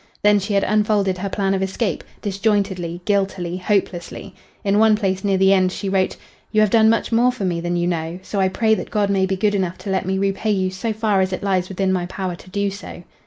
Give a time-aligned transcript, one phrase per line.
[0.23, 4.33] Then she had unfolded her plan of escape, disjointedly, guiltily, hopelessly.
[4.63, 6.15] In one place near the end, she wrote:
[6.51, 9.11] "You have done much more for me than you know, so I pray that God
[9.11, 11.93] may be good enough to let me repay you so far as it lies within
[11.93, 13.03] my power to do so."